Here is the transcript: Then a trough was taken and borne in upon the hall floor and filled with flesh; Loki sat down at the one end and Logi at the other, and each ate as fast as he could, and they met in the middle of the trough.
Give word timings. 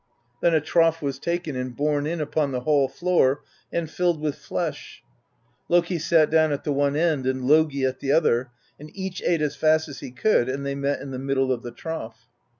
Then 0.41 0.55
a 0.55 0.61
trough 0.61 0.99
was 1.03 1.19
taken 1.19 1.55
and 1.55 1.75
borne 1.75 2.07
in 2.07 2.19
upon 2.21 2.51
the 2.51 2.61
hall 2.61 2.87
floor 2.87 3.43
and 3.71 3.87
filled 3.87 4.19
with 4.19 4.33
flesh; 4.33 5.03
Loki 5.69 5.99
sat 5.99 6.31
down 6.31 6.51
at 6.51 6.63
the 6.63 6.71
one 6.73 6.95
end 6.95 7.27
and 7.27 7.45
Logi 7.45 7.85
at 7.85 7.99
the 7.99 8.11
other, 8.11 8.49
and 8.79 8.89
each 8.97 9.21
ate 9.23 9.43
as 9.43 9.55
fast 9.55 9.87
as 9.87 9.99
he 9.99 10.09
could, 10.09 10.49
and 10.49 10.65
they 10.65 10.73
met 10.73 11.01
in 11.01 11.11
the 11.11 11.19
middle 11.19 11.51
of 11.51 11.61
the 11.61 11.69
trough. 11.71 12.27